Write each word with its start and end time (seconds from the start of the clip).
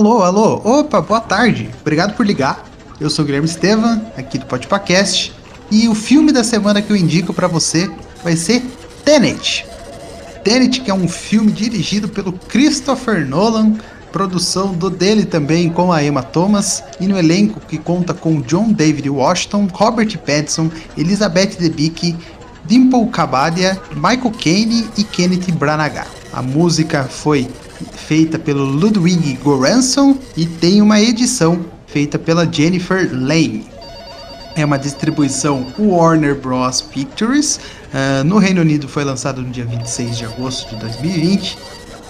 Alô, 0.00 0.22
alô, 0.22 0.54
opa, 0.64 0.98
boa 1.02 1.20
tarde. 1.20 1.68
Obrigado 1.82 2.16
por 2.16 2.24
ligar. 2.24 2.64
Eu 2.98 3.10
sou 3.10 3.22
o 3.22 3.26
Guilherme 3.26 3.46
Estevam, 3.46 4.00
aqui 4.16 4.38
do 4.38 4.46
Podpacast, 4.46 5.30
e 5.70 5.86
o 5.88 5.94
filme 5.94 6.32
da 6.32 6.42
semana 6.42 6.80
que 6.80 6.90
eu 6.90 6.96
indico 6.96 7.34
para 7.34 7.46
você 7.46 7.90
vai 8.24 8.34
ser 8.34 8.62
Tenet. 9.04 9.66
Tenet, 10.42 10.80
que 10.80 10.90
é 10.90 10.94
um 10.94 11.06
filme 11.06 11.52
dirigido 11.52 12.08
pelo 12.08 12.32
Christopher 12.32 13.28
Nolan, 13.28 13.74
produção 14.10 14.72
do 14.72 14.88
dele 14.88 15.26
também 15.26 15.68
com 15.68 15.92
a 15.92 16.02
Emma 16.02 16.22
Thomas, 16.22 16.82
e 16.98 17.06
no 17.06 17.18
elenco 17.18 17.60
que 17.60 17.76
conta 17.76 18.14
com 18.14 18.40
John 18.40 18.72
David 18.72 19.10
Washington, 19.10 19.68
Robert 19.70 20.16
Pattinson, 20.20 20.70
Elizabeth 20.96 21.58
Debicki, 21.58 22.16
Dimple 22.64 23.06
Kabadia, 23.08 23.78
Michael 23.94 24.32
Caine 24.42 24.88
e 24.96 25.04
Kenneth 25.04 25.52
Branagh. 25.52 26.19
A 26.32 26.42
música 26.42 27.04
foi 27.04 27.48
feita 27.92 28.38
pelo 28.38 28.64
Ludwig 28.64 29.38
Göransson 29.44 30.16
e 30.36 30.46
tem 30.46 30.80
uma 30.80 31.00
edição 31.00 31.64
feita 31.86 32.18
pela 32.18 32.50
Jennifer 32.50 33.10
Lane. 33.12 33.66
É 34.54 34.64
uma 34.64 34.78
distribuição 34.78 35.66
Warner 35.78 36.36
Bros. 36.36 36.80
Pictures. 36.80 37.58
Uh, 37.92 38.24
no 38.24 38.38
Reino 38.38 38.60
Unido 38.60 38.88
foi 38.88 39.04
lançado 39.04 39.42
no 39.42 39.50
dia 39.50 39.64
26 39.64 40.18
de 40.18 40.24
agosto 40.24 40.74
de 40.74 40.80
2020. 40.80 41.58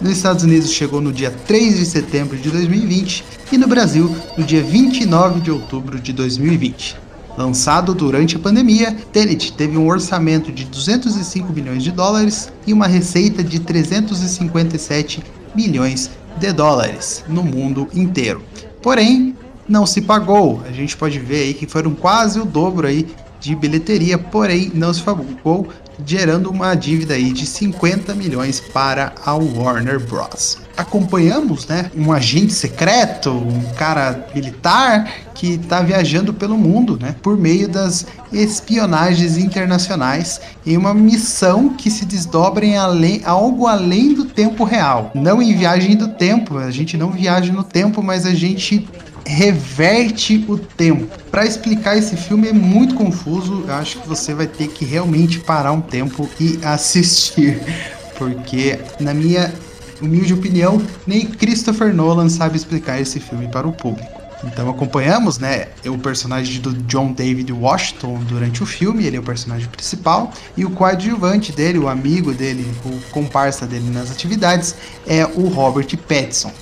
Nos 0.00 0.12
Estados 0.12 0.44
Unidos 0.44 0.70
chegou 0.70 1.00
no 1.00 1.12
dia 1.12 1.30
3 1.46 1.78
de 1.78 1.86
setembro 1.86 2.36
de 2.36 2.50
2020 2.50 3.24
e 3.52 3.58
no 3.58 3.66
Brasil 3.66 4.14
no 4.36 4.44
dia 4.44 4.62
29 4.62 5.40
de 5.40 5.50
outubro 5.50 5.98
de 5.98 6.12
2020. 6.12 7.09
Lançado 7.40 7.94
durante 7.94 8.36
a 8.36 8.38
pandemia, 8.38 8.94
Tenet 9.10 9.54
teve 9.54 9.74
um 9.78 9.88
orçamento 9.88 10.52
de 10.52 10.66
205 10.66 11.50
milhões 11.54 11.82
de 11.82 11.90
dólares 11.90 12.52
e 12.66 12.72
uma 12.74 12.86
receita 12.86 13.42
de 13.42 13.58
357 13.60 15.24
milhões 15.54 16.10
de 16.36 16.52
dólares 16.52 17.24
no 17.26 17.42
mundo 17.42 17.88
inteiro. 17.94 18.42
Porém, 18.82 19.34
não 19.66 19.86
se 19.86 20.02
pagou. 20.02 20.60
A 20.68 20.70
gente 20.70 20.94
pode 20.94 21.18
ver 21.18 21.44
aí 21.44 21.54
que 21.54 21.66
foram 21.66 21.94
quase 21.94 22.38
o 22.38 22.44
dobro 22.44 22.86
aí 22.86 23.08
de 23.40 23.56
bilheteria, 23.56 24.18
porém 24.18 24.70
não 24.74 24.92
se 24.92 25.00
pagou, 25.00 25.66
gerando 26.04 26.50
uma 26.50 26.74
dívida 26.74 27.14
aí 27.14 27.32
de 27.32 27.46
50 27.46 28.14
milhões 28.14 28.60
para 28.60 29.14
a 29.24 29.32
Warner 29.32 29.98
Bros. 29.98 30.58
Acompanhamos, 30.80 31.66
né, 31.66 31.90
um 31.94 32.10
agente 32.10 32.54
secreto, 32.54 33.30
um 33.30 33.62
cara 33.76 34.26
militar 34.34 35.12
que 35.34 35.52
está 35.54 35.82
viajando 35.82 36.32
pelo 36.32 36.56
mundo, 36.56 36.98
né, 36.98 37.14
por 37.20 37.36
meio 37.36 37.68
das 37.68 38.06
espionagens 38.32 39.36
internacionais 39.36 40.40
em 40.64 40.78
uma 40.78 40.94
missão 40.94 41.68
que 41.68 41.90
se 41.90 42.06
desdobra 42.06 42.64
em 42.64 42.78
além, 42.78 43.20
algo 43.26 43.66
além 43.66 44.14
do 44.14 44.24
tempo 44.24 44.64
real. 44.64 45.10
Não 45.14 45.42
em 45.42 45.54
viagem 45.54 45.96
do 45.96 46.08
tempo, 46.08 46.56
a 46.56 46.70
gente 46.70 46.96
não 46.96 47.10
viaja 47.10 47.52
no 47.52 47.62
tempo, 47.62 48.02
mas 48.02 48.24
a 48.24 48.32
gente 48.32 48.88
reverte 49.26 50.42
o 50.48 50.56
tempo. 50.56 51.14
Para 51.30 51.44
explicar 51.44 51.98
esse 51.98 52.16
filme 52.16 52.48
é 52.48 52.54
muito 52.54 52.94
confuso, 52.94 53.64
eu 53.68 53.74
acho 53.74 53.98
que 53.98 54.08
você 54.08 54.32
vai 54.32 54.46
ter 54.46 54.68
que 54.68 54.86
realmente 54.86 55.40
parar 55.40 55.72
um 55.72 55.80
tempo 55.82 56.26
e 56.40 56.58
assistir, 56.62 57.60
porque 58.16 58.78
na 58.98 59.12
minha 59.12 59.52
humilde 60.00 60.34
opinião, 60.34 60.80
nem 61.06 61.26
Christopher 61.26 61.94
Nolan 61.94 62.28
sabe 62.28 62.56
explicar 62.56 63.00
esse 63.00 63.20
filme 63.20 63.48
para 63.48 63.66
o 63.66 63.72
público. 63.72 64.20
Então 64.42 64.70
acompanhamos, 64.70 65.38
né, 65.38 65.68
o 65.84 65.98
personagem 65.98 66.60
do 66.60 66.72
John 66.84 67.12
David 67.12 67.52
Washington 67.52 68.20
durante 68.26 68.62
o 68.62 68.66
filme, 68.66 69.04
ele 69.04 69.16
é 69.16 69.20
o 69.20 69.22
personagem 69.22 69.68
principal, 69.68 70.32
e 70.56 70.64
o 70.64 70.70
coadjuvante 70.70 71.52
dele, 71.52 71.78
o 71.78 71.88
amigo 71.88 72.32
dele, 72.32 72.66
o 72.84 73.10
comparsa 73.10 73.66
dele 73.66 73.90
nas 73.90 74.10
atividades, 74.10 74.74
é 75.06 75.26
o 75.26 75.48
Robert 75.48 75.94
Pattinson. 76.08 76.52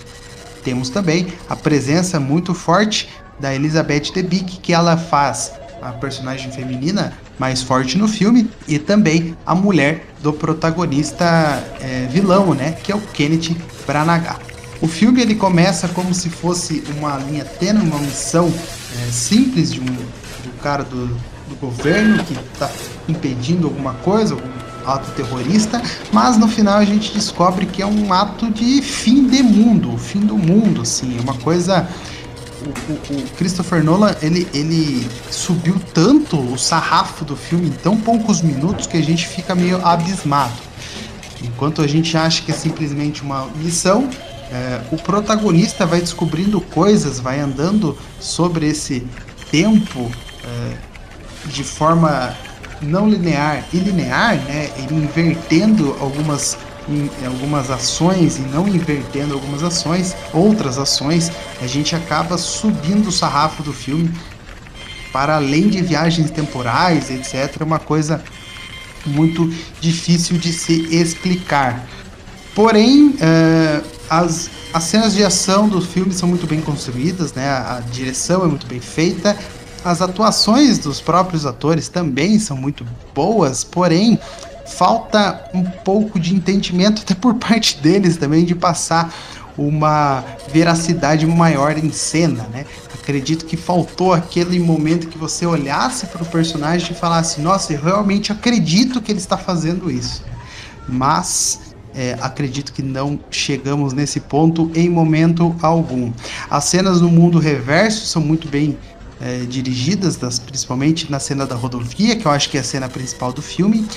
Temos 0.64 0.91
também 0.91 1.28
a 1.48 1.55
presença 1.55 2.19
muito 2.19 2.53
forte 2.53 3.09
da 3.38 3.55
Elizabeth 3.55 4.12
Debicki, 4.12 4.59
que 4.59 4.72
ela 4.72 4.97
faz 4.97 5.53
a 5.81 5.93
personagem 5.93 6.50
feminina 6.50 7.16
mais 7.38 7.62
forte 7.62 7.97
no 7.97 8.09
filme, 8.09 8.50
e 8.66 8.78
também 8.78 9.37
a 9.47 9.54
mulher 9.54 10.06
do 10.22 10.32
protagonista 10.32 11.25
é, 11.81 12.06
vilão, 12.10 12.54
né, 12.54 12.72
que 12.72 12.91
é 12.91 12.94
o 12.94 13.00
Kenneth 13.00 13.56
Branagh. 13.87 14.37
O 14.81 14.87
filme 14.87 15.21
ele 15.21 15.34
começa 15.34 15.88
como 15.88 16.15
se 16.15 16.28
fosse 16.28 16.84
uma 16.97 17.16
linha 17.19 17.44
tênue, 17.44 17.82
uma 17.82 17.99
missão 17.99 18.53
é, 18.97 19.10
simples 19.10 19.72
de 19.72 19.81
um, 19.81 19.84
um 19.84 20.62
cara 20.62 20.84
do, 20.84 21.06
do 21.06 21.56
governo 21.60 22.22
que 22.25 22.32
está 22.32 22.71
impedindo 23.09 23.66
alguma 23.66 23.94
coisa, 23.94 24.34
algum 24.34 24.49
ato 24.87 25.10
terrorista, 25.12 25.82
mas 26.12 26.38
no 26.38 26.49
final 26.49 26.78
a 26.78 26.84
gente 26.84 27.12
descobre 27.12 27.66
que 27.66 27.82
é 27.82 27.87
um 27.87 28.12
ato 28.12 28.50
de 28.50 28.81
fim 28.81 29.28
de 29.28 29.43
mundo, 29.43 29.99
fim 29.99 30.20
do 30.20 30.37
mundo, 30.37 30.82
assim, 30.82 31.19
é 31.19 31.20
uma 31.20 31.34
coisa 31.34 31.88
o, 32.69 32.93
o, 33.15 33.23
Christopher 33.37 33.83
Nolan 33.83 34.15
ele, 34.23 34.47
ele 34.53 35.06
subiu 35.31 35.81
tanto 35.93 36.39
o 36.39 36.59
sarrafo 36.59 37.25
do 37.25 37.37
filme 37.37 37.69
em 37.69 37.73
tão 37.73 37.97
poucos 37.97 38.41
minutos 38.41 38.87
que 38.87 38.97
a 38.97 39.03
gente 39.03 39.27
fica 39.27 39.55
meio 39.55 39.84
abismado. 39.84 40.69
Enquanto 41.43 41.83
a 41.83 41.87
gente 41.87 42.17
acha 42.17 42.43
que 42.43 42.51
é 42.51 42.55
simplesmente 42.55 43.23
uma 43.23 43.47
missão, 43.56 44.09
é, 44.51 44.81
o 44.91 44.97
protagonista 44.97 45.87
vai 45.87 46.01
descobrindo 46.01 46.61
coisas, 46.61 47.21
vai 47.21 47.39
andando 47.39 47.97
sobre 48.19 48.67
esse 48.69 49.06
tempo 49.50 50.11
é, 50.45 50.77
de 51.47 51.62
forma 51.62 52.35
não 52.81 53.09
linear 53.09 53.65
e 53.73 53.79
linear, 53.79 54.37
né, 54.37 54.71
ele 54.77 54.95
invertendo 54.95 55.97
algumas 56.00 56.56
em, 56.88 57.26
algumas 57.26 57.71
ações 57.71 58.37
e 58.37 58.41
não 58.41 58.66
invertendo 58.66 59.34
algumas 59.34 59.62
ações, 59.62 60.16
outras 60.32 60.78
ações, 60.78 61.31
a 61.60 61.66
gente 61.66 61.94
acaba 61.94 62.38
subindo 62.38 63.09
o 63.09 63.12
sarrafo 63.12 63.62
do 63.62 63.72
filme 63.72 64.10
para 65.12 65.37
além 65.37 65.69
de 65.69 65.82
viagens 65.82 66.31
temporais, 66.31 67.10
etc. 67.10 67.60
É 67.60 67.65
uma 67.65 67.78
coisa 67.78 68.22
muito 69.06 69.53
difícil 69.81 70.37
de 70.37 70.53
se 70.53 70.94
explicar. 70.94 71.87
Porém, 72.54 73.09
uh, 73.10 73.84
as, 74.10 74.50
as 74.72 74.84
cenas 74.84 75.15
de 75.15 75.25
ação 75.25 75.69
do 75.69 75.81
filme 75.81 76.12
são 76.12 76.28
muito 76.28 76.47
bem 76.47 76.60
construídas, 76.60 77.32
né? 77.32 77.49
a, 77.49 77.76
a 77.76 77.81
direção 77.81 78.44
é 78.44 78.49
muito 78.49 78.66
bem 78.66 78.81
feita, 78.81 79.37
as 79.84 80.03
atuações 80.03 80.78
dos 80.78 81.00
próprios 81.00 81.47
atores 81.47 81.88
também 81.88 82.38
são 82.38 82.56
muito 82.56 82.84
boas, 83.15 83.62
porém 83.65 84.19
falta 84.69 85.49
um 85.55 85.65
pouco 85.65 86.19
de 86.19 86.34
entendimento 86.34 87.03
até 87.03 87.15
por 87.15 87.34
parte 87.34 87.79
deles 87.79 88.17
também 88.17 88.45
de 88.45 88.55
passar 88.55 89.12
uma 89.56 90.25
veracidade 90.53 91.27
maior 91.27 91.77
em 91.77 91.91
cena, 91.91 92.47
né? 92.53 92.65
Acredito 92.95 93.45
que 93.45 93.56
faltou 93.56 94.12
aquele 94.12 94.59
momento 94.61 95.09
que 95.09 95.19
você 95.19 95.47
olhasse 95.47 96.06
para 96.06 96.23
o 96.23 96.27
personagem 96.27 96.93
e 96.93 96.95
falasse: 96.95 97.41
Nossa, 97.41 97.73
eu 97.73 97.83
realmente 97.83 98.31
acredito 98.31 99.01
que 99.01 99.11
ele 99.11 99.19
está 99.19 99.37
fazendo 99.37 99.91
isso. 99.91 100.23
Mas 100.87 101.75
é, 101.95 102.17
acredito 102.21 102.73
que 102.73 102.83
não 102.83 103.19
chegamos 103.31 103.93
nesse 103.93 104.21
ponto 104.21 104.71
em 104.75 104.89
momento 104.89 105.56
algum. 105.62 106.12
As 106.49 106.65
cenas 106.65 107.00
no 107.00 107.09
mundo 107.09 107.39
reverso 107.39 108.06
são 108.06 108.23
muito 108.23 108.47
bem 108.47 108.79
é, 109.21 109.39
dirigidas, 109.41 110.17
das, 110.17 110.39
principalmente 110.39 111.11
na 111.11 111.19
cena 111.19 111.47
da 111.47 111.56
rodovia, 111.56 112.15
que 112.15 112.27
eu 112.27 112.31
acho 112.31 112.49
que 112.50 112.56
é 112.56 112.61
a 112.61 112.65
cena 112.65 112.89
principal 112.89 113.33
do 113.33 113.43
filme. 113.43 113.89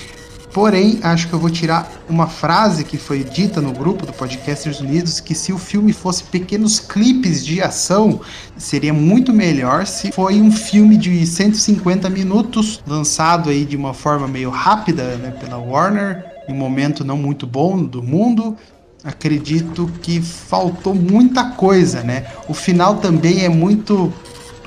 Porém, 0.54 1.00
acho 1.02 1.30
que 1.30 1.34
eu 1.34 1.40
vou 1.40 1.50
tirar 1.50 1.90
uma 2.10 2.28
frase 2.28 2.84
que 2.84 2.98
foi 2.98 3.24
dita 3.24 3.62
no 3.62 3.72
grupo 3.72 4.06
do 4.06 4.12
Podcasters 4.12 4.82
Unidos, 4.82 5.22
que 5.22 5.34
se 5.34 5.54
o 5.54 5.58
filme 5.58 5.94
fosse 5.94 6.24
pequenos 6.26 6.80
clipes 6.80 7.46
de 7.46 7.62
ação, 7.62 8.20
seria 8.58 8.94
muito 8.94 9.32
melhor 9.32 9.88
se 9.88 10.12
foi 10.12 10.42
um 10.42 10.52
filme 10.52 10.98
de 10.98 11.26
150 11.26 12.10
minutos, 12.10 12.84
lançado 12.86 13.50
aí 13.50 13.64
de 13.64 13.78
uma 13.78 13.94
forma 13.94 14.28
meio 14.28 14.50
rápida 14.50 15.16
né, 15.16 15.32
pela 15.32 15.58
Warner, 15.58 16.26
em 16.50 16.54
um 16.54 16.58
momento 16.58 17.06
não 17.06 17.18
muito 17.18 17.48
bom 17.48 17.82
do 17.82 18.04
mundo, 18.04 18.58
acredito 19.04 19.90
que 20.02 20.22
faltou 20.22 20.94
muita 20.94 21.46
coisa, 21.46 22.04
né? 22.04 22.26
O 22.48 22.54
final 22.54 22.98
também 22.98 23.46
é 23.46 23.50
muito 23.50 24.14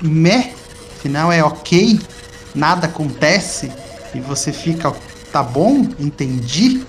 meh, 0.01 0.51
final 1.01 1.31
é 1.31 1.43
ok, 1.43 1.99
nada 2.53 2.87
acontece 2.87 3.71
e 4.13 4.19
você 4.19 4.51
fica, 4.51 4.93
tá 5.35 5.43
bom, 5.43 5.85
entendi, 5.99 6.81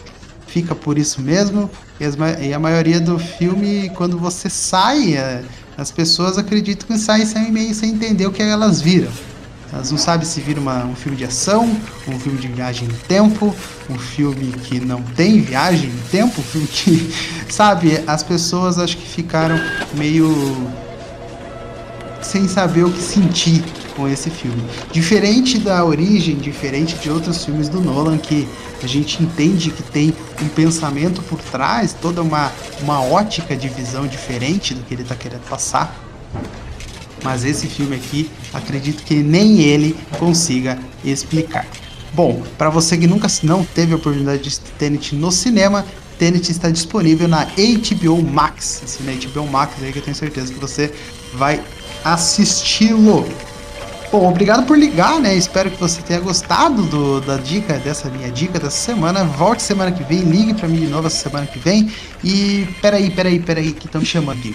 fica 0.47 0.73
por 0.73 0.97
isso 0.97 1.21
mesmo. 1.21 1.69
E, 1.99 2.05
as, 2.05 2.17
e 2.41 2.55
a 2.55 2.61
maioria 2.61 3.01
do 3.01 3.19
filme, 3.19 3.91
quando 3.97 4.17
você 4.17 4.49
sai, 4.49 5.17
é, 5.17 5.43
as 5.77 5.91
pessoas 5.91 6.39
acreditam 6.39 6.87
que 6.87 6.97
saem 6.97 7.27
sem 7.27 7.51
meio 7.51 7.75
sem 7.75 7.91
entender 7.91 8.25
o 8.25 8.31
que 8.31 8.41
elas 8.41 8.81
viram. 8.81 9.11
Elas 9.73 9.91
não 9.91 9.99
sabem 9.99 10.25
se 10.25 10.41
vira 10.41 10.61
uma, 10.61 10.85
um 10.85 10.95
filme 10.95 11.19
de 11.19 11.25
ação, 11.25 11.77
um 12.07 12.21
filme 12.21 12.39
de 12.39 12.47
viagem 12.47 12.87
no 12.87 12.95
tempo, 12.95 13.53
um 13.91 13.99
filme 13.99 14.53
que 14.63 14.79
não 14.79 15.03
tem 15.03 15.41
viagem 15.41 15.91
no 15.91 16.03
tempo, 16.03 16.41
um 16.41 16.45
filme 16.45 16.69
que. 16.69 17.13
Sabe, 17.51 18.01
as 18.07 18.23
pessoas 18.23 18.79
acho 18.79 18.97
que 18.97 19.09
ficaram 19.09 19.59
meio 19.95 20.33
sem 22.23 22.47
saber 22.47 22.85
o 22.85 22.93
que 22.93 23.03
sentir 23.03 23.65
com 23.97 24.07
esse 24.07 24.31
filme. 24.31 24.63
Diferente 24.93 25.59
da 25.59 25.85
origem, 25.85 26.37
diferente 26.37 26.95
de 26.97 27.11
outros 27.11 27.45
filmes 27.45 27.69
do 27.69 27.81
Nolan 27.81 28.19
que 28.19 28.47
a 28.83 28.87
gente 28.87 29.23
entende 29.23 29.71
que 29.71 29.83
tem 29.83 30.15
um 30.43 30.49
pensamento 30.49 31.23
por 31.23 31.41
trás, 31.41 31.95
toda 31.95 32.23
uma, 32.23 32.53
uma 32.83 33.03
ótica 33.03 33.57
de 33.57 33.69
visão 33.69 34.07
diferente 34.07 34.75
do 34.75 34.83
que 34.83 34.95
ele 34.95 35.03
está 35.03 35.15
querendo 35.15 35.49
passar. 35.49 35.97
Mas 37.25 37.45
esse 37.45 37.67
filme 37.67 37.97
aqui, 37.97 38.31
acredito 38.53 39.03
que 39.03 39.15
nem 39.17 39.61
ele 39.63 39.97
consiga 40.19 40.79
explicar. 41.05 41.67
Bom, 42.13 42.43
para 42.57 42.71
você 42.71 42.97
que 42.97 43.07
nunca 43.07 43.27
não 43.43 43.65
teve 43.65 43.93
a 43.93 43.97
oportunidade 43.97 44.43
de 44.43 44.61
Tenet 44.79 45.15
no 45.15 45.33
cinema, 45.33 45.85
Tenet 46.19 46.51
está 46.51 46.71
disponível 46.71 47.29
na 47.29 47.45
HBO 47.45 48.23
Max. 48.23 48.83
Assim, 48.85 49.05
na 49.05 49.13
HBO 49.13 49.47
Max 49.47 49.75
aí 49.83 49.93
que 49.93 49.99
eu 49.99 50.03
tenho 50.03 50.17
certeza 50.17 50.53
que 50.53 50.59
você 50.59 50.93
vai 51.35 51.63
assisti-lo. 52.05 53.27
Bom, 54.11 54.29
obrigado 54.29 54.65
por 54.67 54.79
ligar, 54.79 55.21
né? 55.21 55.35
Espero 55.35 55.71
que 55.71 55.79
você 55.79 56.01
tenha 56.01 56.21
gostado 56.21 56.83
do, 56.83 57.21
da 57.21 57.37
dica, 57.37 57.75
dessa 57.79 58.09
minha 58.09 58.31
dica 58.31 58.59
dessa 58.59 58.77
semana. 58.77 59.25
Volte 59.25 59.63
semana 59.63 59.91
que 59.91 60.05
vem, 60.05 60.21
ligue 60.21 60.55
para 60.55 60.69
mim 60.69 60.79
de 60.79 60.87
novo 60.87 61.09
essa 61.09 61.29
semana 61.29 61.47
que 61.47 61.59
vem. 61.59 61.91
E 62.23 62.67
peraí, 62.81 63.11
peraí, 63.11 63.41
peraí, 63.41 63.73
que 63.73 63.87
estão 63.87 64.01
me 64.01 64.07
chamando 64.07 64.39
aqui. 64.39 64.55